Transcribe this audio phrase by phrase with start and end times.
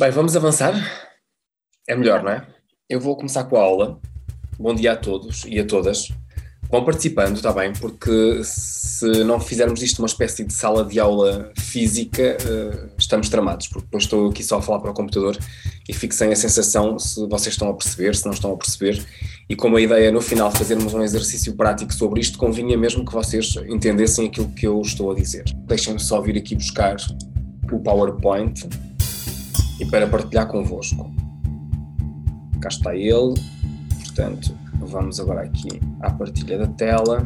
[0.00, 0.74] Bem, vamos avançar?
[1.88, 2.46] É melhor, não é?
[2.88, 4.00] Eu vou começar com a aula.
[4.56, 6.06] Bom dia a todos e a todas.
[6.70, 7.72] Vão participando, está bem?
[7.72, 13.66] Porque se não fizermos isto uma espécie de sala de aula física, uh, estamos tramados,
[13.66, 15.36] porque depois estou aqui só a falar para o computador
[15.88, 19.04] e fico sem a sensação se vocês estão a perceber, se não estão a perceber.
[19.48, 23.04] E como a ideia é no final fazermos um exercício prático sobre isto, convinha mesmo
[23.04, 25.42] que vocês entendessem aquilo que eu estou a dizer.
[25.66, 26.94] Deixem-me só vir aqui buscar
[27.72, 28.62] o PowerPoint
[29.78, 31.10] e para partilhar convosco.
[32.60, 33.34] Cá está ele,
[34.04, 37.24] portanto, vamos agora aqui à partilha da tela.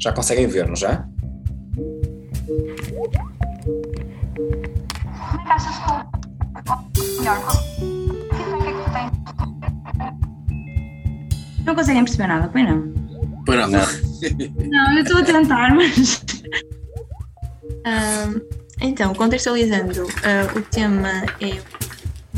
[0.00, 1.08] Já conseguem ver, não já?
[5.30, 5.90] Como que achas que
[7.18, 7.38] melhor?
[8.30, 9.12] Que que tu tens?
[11.64, 12.92] Não conseguem perceber nada, pois não?
[13.44, 13.80] Pois não.
[14.68, 16.24] Não, eu estou a tentar, mas.
[17.86, 18.40] Ahm,
[18.80, 21.60] então, contextualizando, ah, o tema é.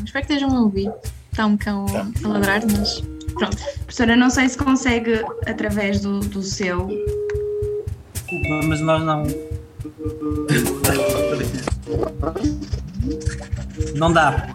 [0.05, 0.91] Espero que estejam a ouvir.
[1.31, 1.87] Está um cão
[2.25, 3.03] a ladrar, mas.
[3.35, 3.57] Pronto.
[3.85, 6.89] Professora, não sei se consegue, através do, do seu.
[8.15, 9.23] Desculpa, mas nós não.
[13.95, 14.49] Não dá.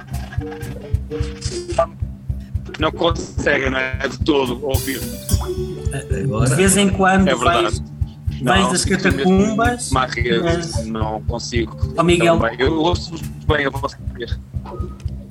[2.80, 4.08] não conseguem, não é?
[4.08, 5.00] De todo ouvir.
[5.00, 7.95] De vez em quando É verdade.
[8.44, 9.90] Vais, vais das catacumbas.
[9.92, 11.76] Mas- não consigo.
[11.98, 12.38] Ó, Miguel.
[12.40, 12.56] Também.
[12.60, 13.14] Eu ouço
[13.48, 13.98] bem a vossa.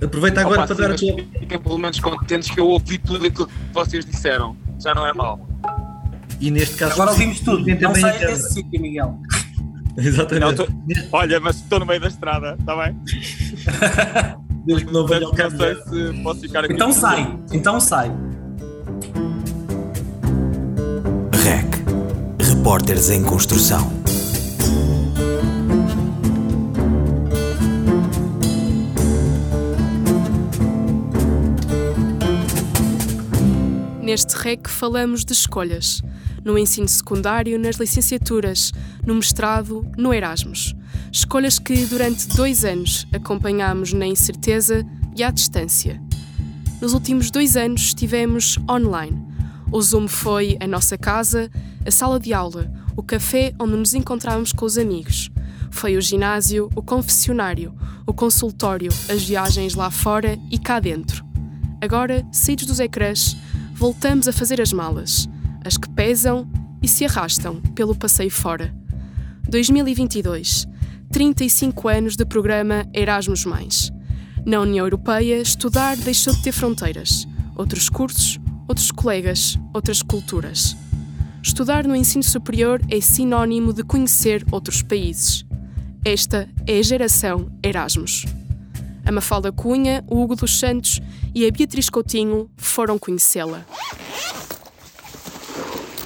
[0.02, 1.16] Aproveita agora Opa, para dar a tua.
[1.38, 4.56] Fiquem pelo menos contentes que eu ouvi tudo aquilo que vocês disseram.
[4.78, 5.40] Já não é mal.
[6.40, 6.94] E neste caso.
[6.94, 7.64] Agora ouvimos tudo.
[7.66, 8.26] Não bem a sai câmara.
[8.36, 9.18] desse sítio, Miguel.
[9.96, 10.44] Exatamente.
[10.44, 10.68] Não, tô-
[11.12, 12.96] Olha, mas estou no meio da estrada, está bem?
[14.66, 15.30] Desde que não não
[15.84, 16.72] se posso ficar aqui.
[16.72, 17.38] Então sai.
[17.52, 18.08] Então sai.
[18.08, 18.33] REC
[22.64, 23.92] Repórteres em Construção.
[34.00, 36.00] Neste REC falamos de escolhas.
[36.42, 38.72] No ensino secundário, nas licenciaturas,
[39.06, 40.74] no mestrado, no Erasmus.
[41.12, 46.00] Escolhas que durante dois anos acompanhámos na incerteza e à distância.
[46.80, 49.22] Nos últimos dois anos estivemos online.
[49.70, 51.50] O Zoom foi a nossa casa,
[51.86, 55.30] a sala de aula, o café onde nos encontrávamos com os amigos.
[55.70, 57.74] Foi o ginásio, o confessionário,
[58.06, 61.24] o consultório, as viagens lá fora e cá dentro.
[61.80, 63.36] Agora, saídos dos ecrãs,
[63.74, 65.28] voltamos a fazer as malas,
[65.64, 66.48] as que pesam
[66.82, 68.74] e se arrastam pelo passeio fora.
[69.48, 70.66] 2022,
[71.10, 73.44] 35 anos de programa Erasmus.
[74.46, 77.26] Na União Europeia, estudar deixou de ter fronteiras.
[77.56, 80.76] Outros cursos, outros colegas, outras culturas.
[81.44, 85.44] Estudar no ensino superior é sinónimo de conhecer outros países.
[86.02, 88.24] Esta é a geração Erasmus.
[89.04, 91.02] A Mafalda Cunha, o Hugo dos Santos
[91.34, 93.62] e a Beatriz Coutinho foram conhecê-la.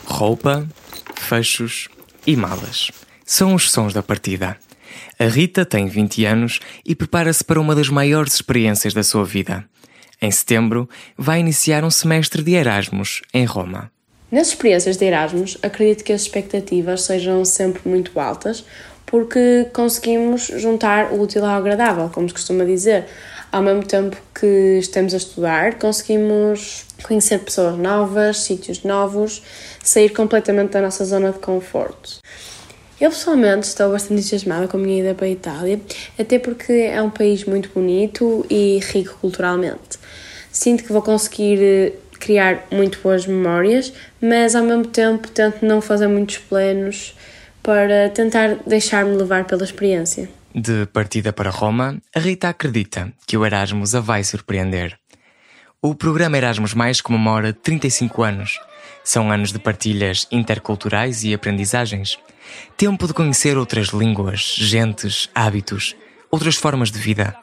[0.06, 0.68] Roupa,
[1.14, 1.88] fechos
[2.26, 2.90] e malas.
[3.24, 4.58] São os sons da partida.
[5.20, 9.64] A Rita tem 20 anos e prepara-se para uma das maiores experiências da sua vida.
[10.20, 13.88] Em setembro, vai iniciar um semestre de Erasmus em Roma.
[14.30, 18.62] Nas experiências de Erasmus, acredito que as expectativas sejam sempre muito altas,
[19.06, 23.06] porque conseguimos juntar o útil ao agradável, como se costuma dizer.
[23.50, 29.42] Ao mesmo tempo que estamos a estudar, conseguimos conhecer pessoas novas, sítios novos,
[29.82, 32.18] sair completamente da nossa zona de conforto.
[33.00, 35.80] Eu pessoalmente estou bastante entusiasmada com a minha ida para a Itália,
[36.18, 39.98] até porque é um país muito bonito e rico culturalmente.
[40.52, 46.08] Sinto que vou conseguir criar muito boas memórias, mas ao mesmo tempo tento não fazer
[46.08, 47.14] muitos planos
[47.62, 50.28] para tentar deixar-me levar pela experiência.
[50.54, 54.98] De partida para Roma, a Rita acredita que o Erasmus a vai surpreender.
[55.80, 58.58] O programa Erasmus Mais comemora 35 anos.
[59.04, 62.18] São anos de partilhas interculturais e aprendizagens.
[62.76, 65.94] Tempo de conhecer outras línguas, gentes, hábitos,
[66.30, 67.36] outras formas de vida,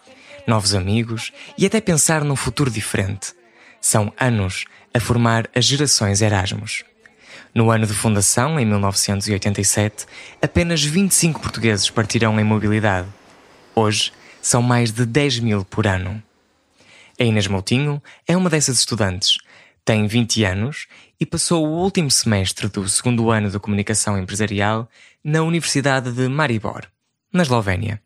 [0.45, 3.33] novos amigos e até pensar num futuro diferente.
[3.87, 4.65] São anos
[4.95, 6.83] a formar as gerações Erasmus.
[7.53, 10.07] No ano de fundação, em 1987,
[10.41, 13.07] apenas 25 portugueses partiram em mobilidade.
[13.75, 14.11] Hoje,
[14.41, 16.19] são mais de 10 mil por ano.
[17.19, 19.37] A Inês Moutinho é uma dessas estudantes.
[19.85, 20.87] Tem 20 anos
[21.19, 24.89] e passou o último semestre do segundo ano de Comunicação Empresarial
[25.23, 26.87] na Universidade de Maribor.
[27.31, 28.01] na Eslovénia.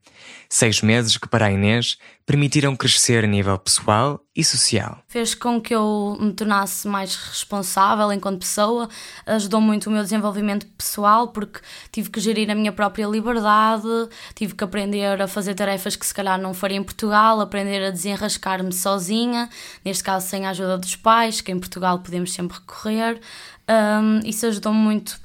[0.51, 4.97] Seis meses que para a Inês permitiram crescer a nível pessoal e social.
[5.07, 8.89] Fez com que eu me tornasse mais responsável enquanto pessoa,
[9.27, 11.59] ajudou muito o meu desenvolvimento pessoal, porque
[11.91, 13.87] tive que gerir a minha própria liberdade,
[14.33, 17.91] tive que aprender a fazer tarefas que se calhar não faria em Portugal, aprender a
[17.91, 19.47] desenrascar-me sozinha,
[19.85, 23.21] neste caso sem a ajuda dos pais, que em Portugal podemos sempre recorrer.
[23.69, 25.21] Um, isso ajudou-me muito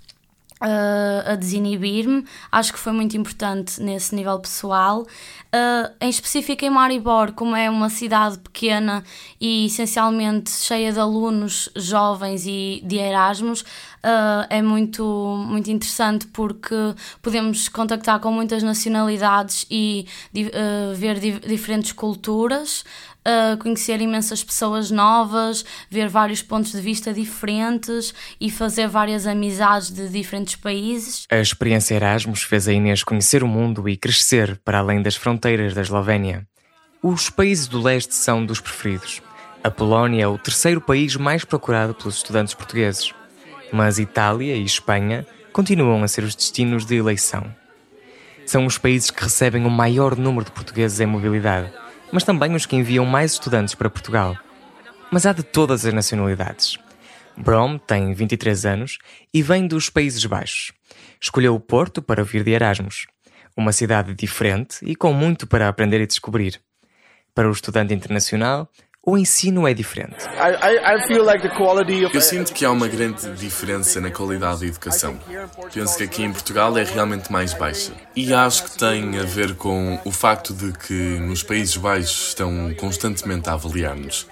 [0.65, 2.25] uh, a desinibir-me.
[2.51, 5.03] Acho que foi muito importante nesse nível pessoal.
[5.03, 9.05] Uh, em específico em Maribor, como é uma cidade pequena
[9.41, 13.65] e essencialmente cheia de alunos jovens e de Erasmus,
[14.05, 15.05] uh, é muito,
[15.49, 16.75] muito interessante porque
[17.23, 20.07] podemos contactar com muitas nacionalidades e
[20.37, 22.85] uh, ver di diferentes culturas
[23.25, 29.91] uh, conhecer imensas pessoas novas, ver vários pontos de vista diferentes e fazer várias amizades
[29.91, 31.27] de diferentes países.
[31.31, 35.75] A experiência Erasmus fez a Inês conhecer o mundo e crescer para além das fronteiras
[35.75, 36.47] da Eslovénia.
[37.03, 39.21] Os países do leste são dos preferidos.
[39.63, 43.13] A Polónia é o terceiro país mais procurado pelos estudantes portugueses,
[43.75, 47.45] mas Itália e Espanha continuam a ser os destinos de eleição.
[48.47, 51.73] São os países que recebem o maior número de portugueses em mobilidade
[52.15, 54.37] mas também os que enviam mais estudantes para Portugal.
[55.11, 56.79] Mas há de todas as nacionalidades.
[57.37, 58.99] Brom tem 23 anos
[59.35, 60.73] e vem dos Países Baixos.
[61.21, 63.07] Escolheu o Porto para vir de Erasmus,
[63.57, 66.61] uma cidade diferente e com muito para aprender e descobrir.
[67.35, 68.71] Para o estudante internacional,
[69.07, 70.17] o ensino é diferente.
[72.13, 75.19] Eu sinto que há uma grande diferença na qualidade da educação.
[75.73, 77.93] Penso que aqui em Portugal é realmente mais baixa.
[78.17, 82.73] E acho que tem a ver com o facto de que nos Países Baixos estão
[82.75, 84.27] constantemente a avaliar-nos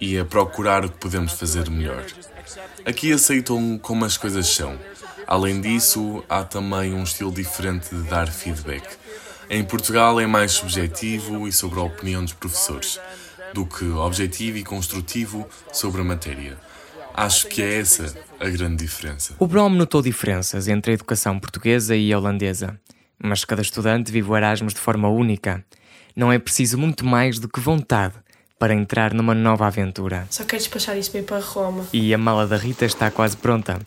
[0.00, 2.04] e a procurar o que podemos fazer melhor.
[2.86, 4.78] Aqui aceitam como as coisas são.
[5.26, 8.84] Além disso, há também um estilo diferente de dar feedback.
[9.50, 13.00] Em Portugal é mais subjetivo e sobre a opinião dos professores
[13.52, 16.58] do que objetivo e construtivo sobre a matéria.
[17.14, 19.34] Acho que é essa a grande diferença.
[19.38, 22.80] O Brom notou diferenças entre a educação portuguesa e a holandesa,
[23.22, 25.64] mas cada estudante vive o Erasmus de forma única.
[26.16, 28.14] Não é preciso muito mais do que vontade
[28.58, 30.26] para entrar numa nova aventura.
[30.30, 31.86] Só quero despachar isto bem para Roma.
[31.92, 33.78] E a mala da Rita está quase pronta.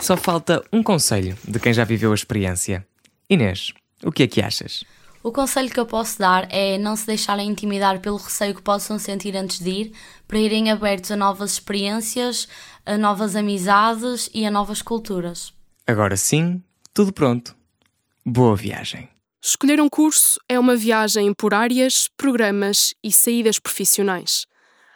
[0.00, 2.84] Só falta um conselho de quem já viveu a experiência.
[3.30, 3.72] Inês,
[4.02, 4.84] o que é que achas?
[5.24, 8.98] O conselho que eu posso dar é não se deixarem intimidar pelo receio que possam
[8.98, 9.92] sentir antes de ir,
[10.28, 12.46] para irem abertos a novas experiências,
[12.84, 15.54] a novas amizades e a novas culturas.
[15.86, 16.62] Agora sim,
[16.92, 17.56] tudo pronto.
[18.22, 19.08] Boa viagem.
[19.42, 24.46] Escolher um curso é uma viagem por áreas, programas e saídas profissionais.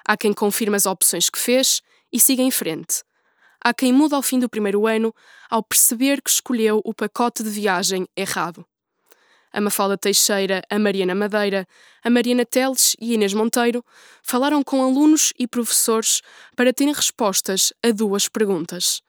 [0.06, 1.80] Há quem confirme as opções que fez
[2.12, 3.02] e siga em frente.
[3.64, 5.10] Há quem muda ao fim do primeiro ano
[5.48, 8.67] ao perceber que escolheu o pacote de viagem errado
[9.58, 11.66] a Mafalda Teixeira, a Mariana Madeira,
[12.04, 13.84] a Mariana Teles e Inês Monteiro
[14.22, 16.22] falaram com alunos e professores
[16.54, 19.02] para terem respostas a duas perguntas.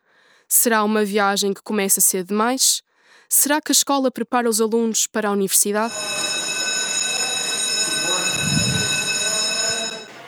[0.47, 2.81] Será uma viagem que começa cedo demais?
[3.29, 5.93] Será que a escola prepara os alunos para a universidade?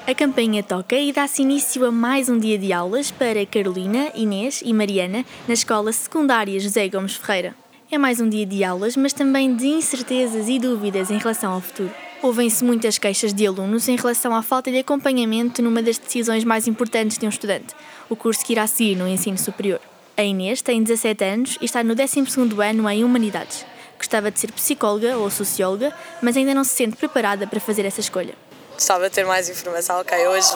[0.05, 4.61] A campanha toca e dá-se início a mais um dia de aulas para Carolina, Inês
[4.63, 7.60] e Mariana na Escola Secundária José Gomes Ferreira.
[7.93, 11.59] É mais um dia de aulas, mas também de incertezas e dúvidas em relação ao
[11.59, 11.93] futuro.
[12.21, 16.67] Ouvem-se muitas queixas de alunos em relação à falta de acompanhamento numa das decisões mais
[16.67, 17.75] importantes de um estudante,
[18.09, 19.81] o curso que irá seguir no ensino superior.
[20.15, 23.65] A Inês tem 17 anos e está no 12º ano em Humanidades.
[23.97, 27.99] Gostava de ser psicóloga ou socióloga, mas ainda não se sente preparada para fazer essa
[27.99, 28.35] escolha.
[28.73, 29.99] Gostava de ter mais informação.
[29.99, 30.47] Ok, hoje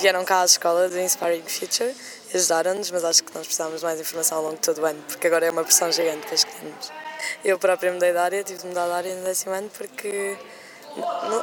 [0.00, 1.92] vieram cá à escola do Inspiring Future
[2.36, 5.02] ajudaram-nos, mas acho que nós precisamos de mais informação ao longo de todo o ano,
[5.08, 6.92] porque agora é uma pressão gigante para escolhermos.
[7.44, 10.36] Eu própria mudei de área, tive de mudar de área no décimo ano porque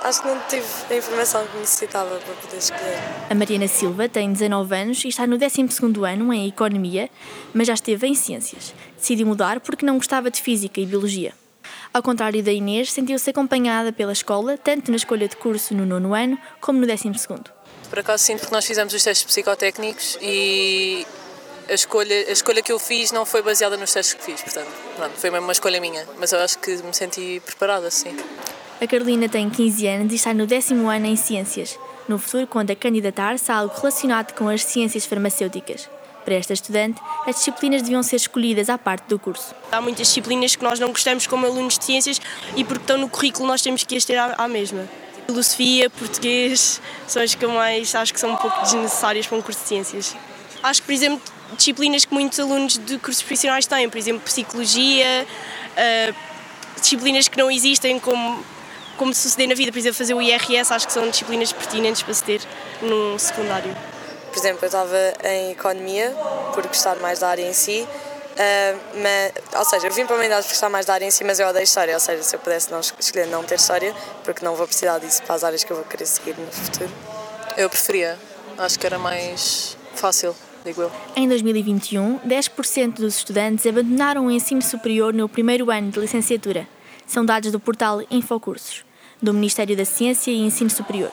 [0.03, 3.00] acho que não tive a informação que necessitava para poder escolher.
[3.29, 5.65] A Mariana Silva tem 19 anos e está no 12
[6.07, 7.10] ano em Economia,
[7.53, 8.74] mas já esteve em Ciências.
[8.98, 11.33] Decidiu mudar porque não gostava de Física e Biologia.
[11.93, 16.13] Ao contrário da Inês, sentiu-se acompanhada pela escola, tanto na escolha de curso no nono
[16.13, 17.10] ano como no 12
[17.91, 21.05] por acaso sinto que nós fizemos os testes psicotécnicos e
[21.69, 24.71] a escolha, a escolha que eu fiz não foi baseada nos testes que fiz, portanto,
[24.95, 28.15] pronto, foi mesmo uma escolha minha, mas eu acho que me senti preparada, sim.
[28.79, 31.77] A Carolina tem 15 anos e está no décimo ano em Ciências.
[32.07, 35.89] No futuro, conta candidatar-se a algo relacionado com as ciências farmacêuticas.
[36.24, 39.53] Para esta estudante, as disciplinas deviam ser escolhidas à parte do curso.
[39.69, 42.21] Há muitas disciplinas que nós não gostamos como alunos de ciências
[42.55, 44.88] e porque estão no currículo nós temos que as ter à, à mesma
[45.28, 49.42] filosofia, português, são as que eu mais acho que são um pouco desnecessárias para um
[49.42, 50.16] curso de ciências.
[50.63, 51.22] Acho que, por exemplo,
[51.56, 55.25] disciplinas que muitos alunos de cursos profissionais têm, por exemplo, psicologia,
[55.72, 56.16] uh,
[56.80, 58.44] disciplinas que não existem, como,
[58.98, 62.13] como suceder na vida, por exemplo, fazer o IRS, acho que são disciplinas pertinentes para
[62.13, 62.42] se ter
[62.82, 63.75] num secundário.
[64.32, 66.16] Por exemplo, eu estava em Economia,
[66.54, 67.86] por gostar mais da área em si,
[68.31, 71.11] Uh, mas, ou seja, eu vim para a humanidade por gostar mais da área em
[71.11, 71.93] si, mas eu odeio história.
[71.93, 75.21] Ou seja, se eu pudesse não escolher não ter história, porque não vou precisar disso
[75.23, 76.91] para as áreas que eu vou querer seguir no futuro.
[77.57, 78.17] Eu preferia,
[78.57, 80.91] acho que era mais fácil, digo eu.
[81.15, 86.67] Em 2021, 10% dos estudantes abandonaram o ensino superior no primeiro ano de licenciatura.
[87.05, 88.85] São dados do portal Infocursos,
[89.21, 91.11] do Ministério da Ciência e Ensino Superior.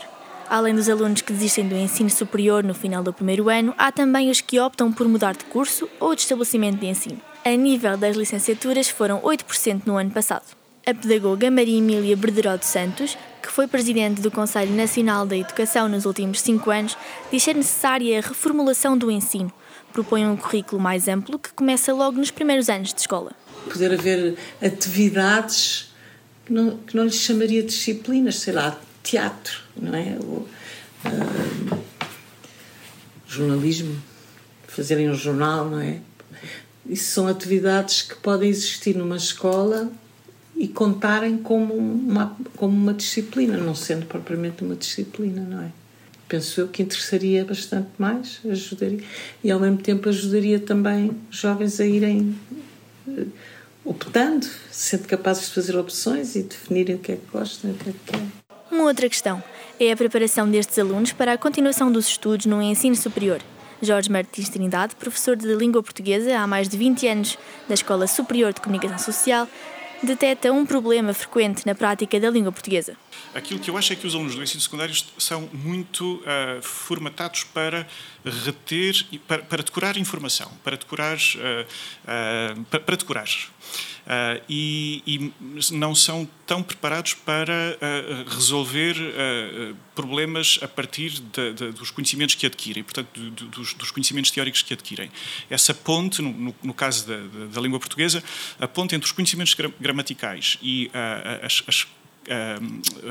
[0.50, 4.31] Além dos alunos que desistem do ensino superior no final do primeiro ano, há também
[4.31, 7.21] os que optam por mudar de curso ou de estabelecimento de ensino.
[7.45, 10.45] A nível das licenciaturas, foram 8% no ano passado.
[10.87, 15.87] A pedagoga Maria Emília Berderó de Santos, que foi presidente do Conselho Nacional da Educação
[15.87, 16.97] nos últimos cinco anos,
[17.31, 19.52] diz ser necessária a reformulação do ensino.
[19.93, 23.33] Propõe um currículo mais amplo que começa logo nos primeiros anos de escola.
[23.71, 25.93] Poder haver atividades
[26.47, 28.78] que não, que não lhes chamaria disciplinas, sei lá,
[29.09, 30.19] teatro, não é?
[30.21, 30.47] O,
[31.07, 31.79] uh,
[33.27, 33.97] jornalismo,
[34.67, 36.00] fazerem um jornal, não é?
[36.87, 39.91] Isso são atividades que podem existir numa escola
[40.57, 45.71] e contarem como uma, como uma disciplina, não sendo propriamente uma disciplina, não é?
[46.29, 49.00] Penso eu que interessaria bastante mais, ajudaria,
[49.43, 52.37] e ao mesmo tempo ajudaria também jovens a irem
[53.07, 53.27] uh,
[53.85, 57.77] optando, sendo capazes de fazer opções e definirem o que é que gostam e o
[57.77, 58.38] que é que querem.
[58.78, 59.42] Uma outra questão
[59.80, 63.40] é a preparação destes alunos para a continuação dos estudos no ensino superior.
[63.82, 68.52] Jorge Martins Trindade, professor de língua portuguesa há mais de 20 anos da Escola Superior
[68.52, 69.49] de Comunicação Social,
[70.00, 72.97] detecta um problema frequente na prática da língua portuguesa.
[73.35, 77.45] Aquilo que eu acho é que os alunos do ensino secundário são muito uh, formatados
[77.45, 77.87] para
[78.25, 83.29] reter, para, para decorar informação, para decorar, uh, uh, para, para decorar.
[84.49, 85.33] E, e,
[85.75, 87.77] não são tão preparados para
[88.27, 88.97] resolver
[89.95, 94.73] problemas a partir de, de, dos conhecimentos que adquirem, portanto, dos, dos, conhecimentos teóricos que
[94.73, 95.11] adquirem.
[95.50, 97.19] Essa ponte, no, no, caso da,
[97.53, 98.25] da, língua portuguesa,
[98.59, 100.91] a ponte entre os conhecimentos gramaticais e
[101.43, 101.87] as, as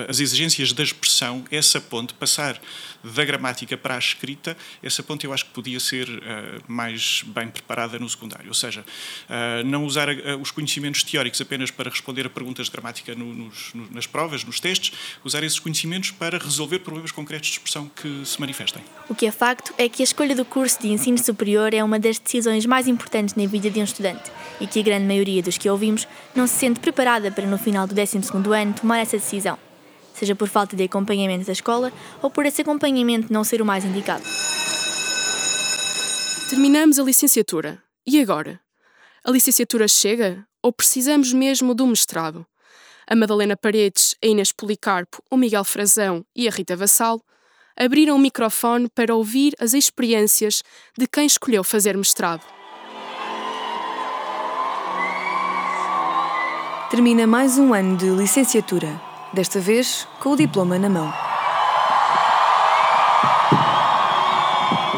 [0.07, 2.59] as exigências da expressão, essa ponte, passar
[3.03, 6.21] da gramática para a escrita, essa ponte eu acho que podia ser uh,
[6.67, 8.47] mais bem preparada no secundário.
[8.47, 12.71] Ou seja, uh, não usar uh, os conhecimentos teóricos apenas para responder a perguntas de
[12.71, 14.91] gramática no, nos, no, nas provas, nos testes,
[15.23, 18.83] usar esses conhecimentos para resolver problemas concretos de expressão que se manifestem.
[19.09, 21.99] O que é facto é que a escolha do curso de ensino superior é uma
[21.99, 25.57] das decisões mais importantes na vida de um estudante e que a grande maioria dos
[25.57, 28.17] que ouvimos não se sente preparada para no final do 12
[28.53, 29.57] ano tomar essa decisão
[30.17, 33.85] seja por falta de acompanhamento da escola ou por esse acompanhamento não ser o mais
[33.85, 34.23] indicado.
[36.49, 37.81] Terminamos a licenciatura.
[38.05, 38.59] E agora?
[39.23, 40.43] A licenciatura chega?
[40.63, 42.45] Ou precisamos mesmo do mestrado?
[43.05, 47.21] A Madalena Paredes, a Inês Policarpo, o Miguel Frazão e a Rita Vassal
[47.77, 50.63] abriram o microfone para ouvir as experiências
[50.97, 52.56] de quem escolheu fazer mestrado.
[56.89, 59.01] Termina mais um ano de licenciatura
[59.33, 61.13] desta vez com o diploma na mão.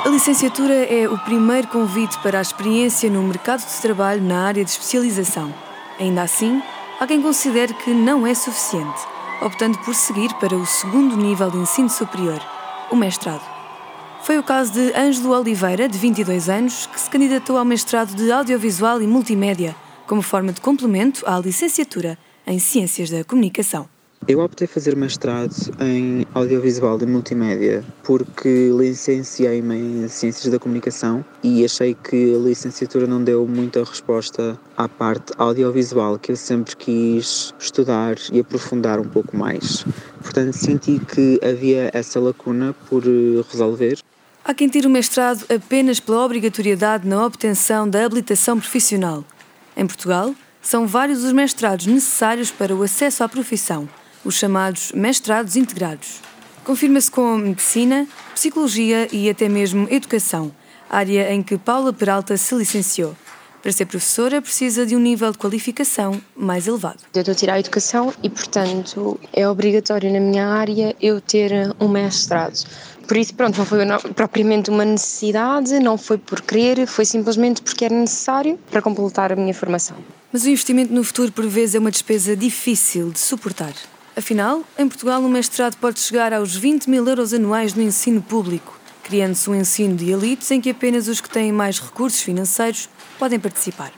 [0.05, 4.63] A licenciatura é o primeiro convite para a experiência no mercado de trabalho na área
[4.63, 5.51] de especialização.
[5.99, 6.61] Ainda assim,
[6.99, 9.01] há quem considere que não é suficiente,
[9.41, 12.39] optando por seguir para o segundo nível de ensino superior,
[12.91, 13.41] o mestrado.
[14.21, 18.31] Foi o caso de Ângelo Oliveira, de 22 anos, que se candidatou ao mestrado de
[18.31, 19.75] Audiovisual e Multimédia,
[20.09, 23.87] como forma de complemento à licenciatura em Ciências da Comunicação.
[24.27, 31.63] Eu optei fazer mestrado em audiovisual e multimédia porque licenciei-me em Ciências da Comunicação e
[31.63, 37.53] achei que a licenciatura não deu muita resposta à parte audiovisual que eu sempre quis
[37.59, 39.85] estudar e aprofundar um pouco mais.
[40.23, 43.03] Portanto, senti que havia essa lacuna por
[43.51, 43.99] resolver.
[44.43, 49.23] Há quem tire o mestrado apenas pela obrigatoriedade na obtenção da habilitação profissional.
[49.79, 53.87] Em Portugal, são vários os mestrados necessários para o acesso à profissão
[54.23, 56.19] os chamados mestrados integrados.
[56.63, 60.51] Confirma-se com medicina, psicologia e até mesmo educação,
[60.89, 63.15] área em que Paula Peralta se licenciou.
[63.61, 66.99] Para ser professora, precisa de um nível de qualificação mais elevado.
[67.13, 71.51] Eu estou a tirar a educação e, portanto, é obrigatório na minha área eu ter
[71.79, 72.65] um mestrado.
[73.09, 77.83] Por isso, pronto, não foi propriamente uma necessidade, não foi por querer, foi simplesmente porque
[77.83, 79.97] era necessário para completar a minha formação.
[80.31, 83.73] Mas o investimento no futuro, por vezes, é uma despesa difícil de suportar.
[84.15, 88.79] Afinal, em Portugal, um mestrado pode chegar aos 20 mil euros anuais no ensino público,
[89.03, 92.87] criando-se um ensino de elites em que apenas os que têm mais recursos financeiros
[93.17, 93.91] podem participar.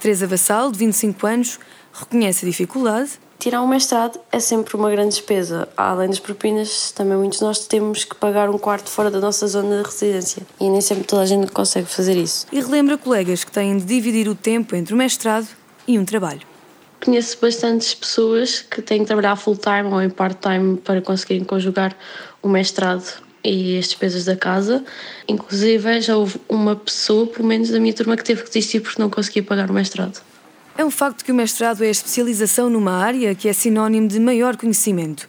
[0.00, 1.60] Teresa Vassal, de 25 anos,
[1.92, 3.20] reconhece a dificuldade.
[3.38, 5.68] Tirar um mestrado é sempre uma grande despesa.
[5.76, 9.46] Além das propinas, também muitos de nós temos que pagar um quarto fora da nossa
[9.46, 10.42] zona de residência.
[10.60, 12.48] E nem sempre toda a gente consegue fazer isso.
[12.50, 15.46] E relembra colegas que têm de dividir o tempo entre o mestrado
[15.86, 16.40] e um trabalho.
[17.00, 21.96] Conheço bastantes pessoas que têm que trabalhar full-time ou em part-time para conseguirem conjugar
[22.42, 24.84] o mestrado e as despesas da casa.
[25.28, 29.00] Inclusive, já houve uma pessoa, pelo menos da minha turma, que teve que desistir porque
[29.00, 30.20] não conseguia pagar o mestrado.
[30.78, 34.20] É um facto que o mestrado é a especialização numa área que é sinónimo de
[34.20, 35.28] maior conhecimento.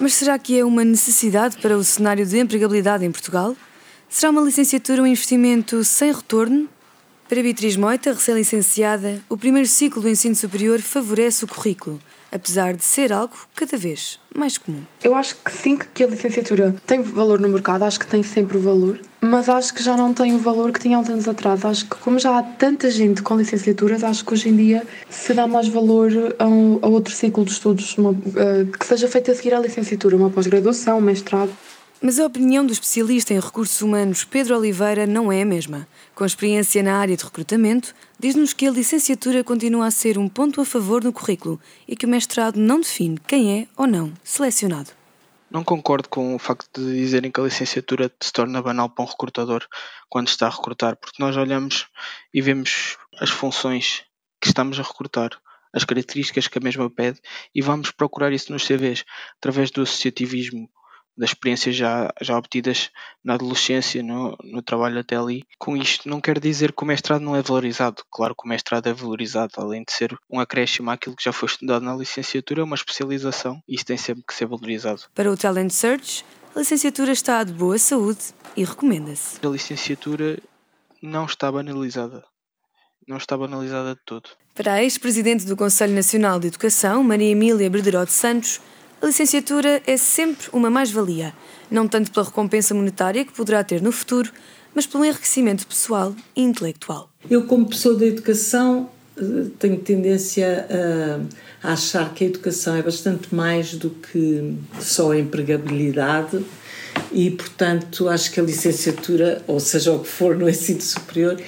[0.00, 3.56] Mas será que é uma necessidade para o cenário de empregabilidade em Portugal?
[4.08, 6.68] Será uma licenciatura um investimento sem retorno?
[7.28, 12.84] Para Beatriz Moita, recém-licenciada, o primeiro ciclo do ensino superior favorece o currículo, apesar de
[12.84, 14.82] ser algo cada vez mais comum.
[15.02, 18.56] Eu acho que sim, que a licenciatura tem valor no mercado, acho que tem sempre
[18.56, 21.28] o valor, mas acho que já não tem o valor que tinha há uns anos
[21.28, 21.64] atrás.
[21.64, 25.34] Acho que, como já há tanta gente com licenciaturas, acho que hoje em dia se
[25.34, 29.30] dá mais valor a, um, a outro ciclo de estudos uma, uh, que seja feito
[29.30, 31.50] a seguir à licenciatura, uma pós-graduação, um mestrado.
[32.02, 35.86] Mas a opinião do especialista em recursos humanos Pedro Oliveira não é a mesma.
[36.14, 40.62] Com experiência na área de recrutamento, diz-nos que a licenciatura continua a ser um ponto
[40.62, 44.92] a favor no currículo e que o mestrado não define quem é ou não selecionado.
[45.50, 49.08] Não concordo com o facto de dizerem que a licenciatura se torna banal para um
[49.08, 49.66] recrutador
[50.08, 51.86] quando está a recrutar, porque nós olhamos
[52.32, 54.04] e vemos as funções
[54.40, 55.32] que estamos a recrutar,
[55.70, 57.20] as características que a mesma pede
[57.54, 59.04] e vamos procurar isso nos CVs
[59.36, 60.66] através do associativismo
[61.16, 62.90] das experiências já, já obtidas
[63.22, 65.44] na adolescência, no, no trabalho até ali.
[65.58, 68.02] Com isto, não quer dizer que o mestrado não é valorizado.
[68.10, 71.48] Claro que o mestrado é valorizado, além de ser um acréscimo àquilo que já foi
[71.48, 75.02] estudado na licenciatura, é uma especialização e isso tem sempre que ser valorizado.
[75.14, 76.24] Para o Talent Search,
[76.54, 78.20] a licenciatura está de boa saúde
[78.56, 79.44] e recomenda-se.
[79.44, 80.38] A licenciatura
[81.02, 82.24] não está banalizada.
[83.06, 84.30] Não está banalizada de todo.
[84.54, 88.60] Para a ex-presidente do Conselho Nacional de Educação, Maria Emília Brederote Santos,
[89.00, 91.32] a licenciatura é sempre uma mais-valia,
[91.70, 94.30] não tanto pela recompensa monetária que poderá ter no futuro,
[94.74, 97.08] mas pelo enriquecimento pessoal e intelectual.
[97.28, 100.66] Eu, como pessoa da educação, eh, tenho tendência
[101.62, 106.44] a achar que a educação é bastante mais do que só a empregabilidade
[107.12, 111.40] e, portanto, acho que a licenciatura, ou seja o que for no ensino superior,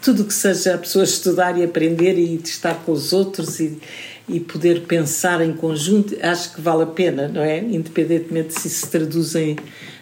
[0.00, 3.78] tudo que seja a pessoa estudar e aprender e estar com os outros e,
[4.30, 7.58] e poder pensar em conjunto, acho que vale a pena, não é?
[7.58, 9.56] Independentemente se se traduz em,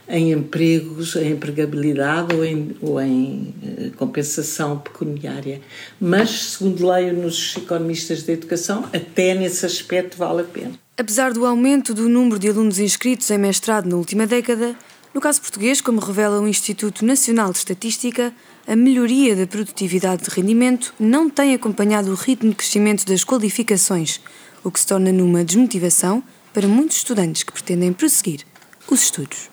[0.08, 5.60] em empregos, em empregabilidade ou em, ou em uh, compensação pecuniária.
[5.98, 10.72] Mas, segundo leio nos economistas da educação, até nesse aspecto vale a pena.
[10.96, 14.76] Apesar do aumento do número de alunos inscritos em mestrado na última década,
[15.14, 18.32] no caso português, como revela o Instituto Nacional de Estatística,
[18.68, 24.20] a melhoria da produtividade de rendimento não tem acompanhado o ritmo de crescimento das qualificações,
[24.62, 28.44] o que se torna numa desmotivação para muitos estudantes que pretendem prosseguir
[28.86, 29.48] os estudos.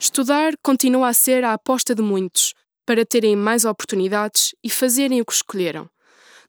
[0.00, 2.54] Estudar continua a ser a aposta de muitos
[2.86, 5.86] para terem mais oportunidades e fazerem o que escolheram.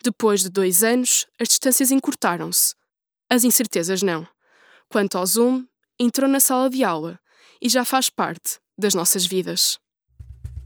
[0.01, 2.75] Depois de dois anos, as distâncias encurtaram-se.
[3.29, 4.25] As incertezas não.
[4.87, 5.65] Quanto ao Zoom,
[5.99, 7.19] entrou na sala de aula
[7.61, 9.77] e já faz parte das nossas vidas.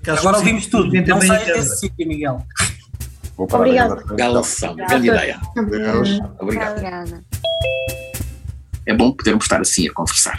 [0.08, 0.92] Agora ouvimos tudo.
[0.94, 2.46] Não sai desse sítio, Miguel.
[3.38, 4.04] Obrigada.
[4.16, 4.76] Galação.
[4.76, 5.40] Grande ideia.
[6.40, 7.24] Obrigado.
[8.86, 10.38] É bom podermos estar assim a conversar.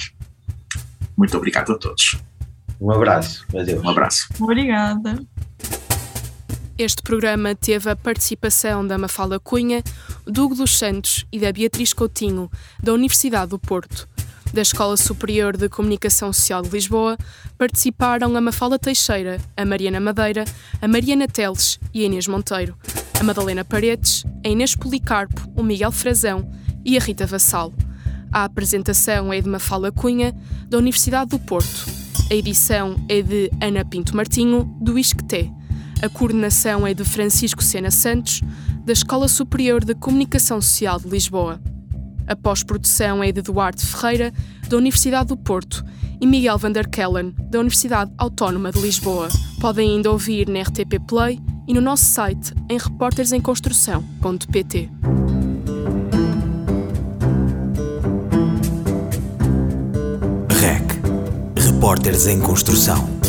[1.16, 2.16] Muito obrigado a todos.
[2.80, 3.46] Um abraço.
[3.56, 3.82] Adeus.
[3.82, 4.28] Um abraço.
[4.38, 5.24] Obrigada.
[6.76, 9.82] Este programa teve a participação da Mafalda Cunha,
[10.26, 12.50] Dugo dos Santos e da Beatriz Coutinho,
[12.82, 14.08] da Universidade do Porto.
[14.54, 17.18] Da Escola Superior de Comunicação Social de Lisboa
[17.58, 20.44] participaram a Mafalda Teixeira, a Mariana Madeira,
[20.80, 22.78] a Mariana Teles e a Inês Monteiro,
[23.18, 26.48] a Madalena Paredes, a Inês Policarpo, o Miguel Frazão
[26.84, 27.74] e a Rita Vassal.
[28.30, 30.32] A apresentação é de Mafalda Cunha,
[30.68, 31.86] da Universidade do Porto.
[32.30, 35.52] A edição é de Ana Pinto Martinho, do ISCTE.
[36.00, 38.40] A coordenação é de Francisco Sena Santos,
[38.84, 41.60] da Escola Superior de Comunicação Social de Lisboa.
[42.26, 44.32] A pós-produção é de Duarte Ferreira,
[44.68, 45.84] da Universidade do Porto,
[46.20, 49.28] e Miguel van der Kellen, da Universidade Autónoma de Lisboa.
[49.60, 54.90] Podem ainda ouvir na RTP Play e no nosso site em repórteresemconstrução.pt.
[60.50, 60.84] REC
[61.56, 63.23] Repórteres em Construção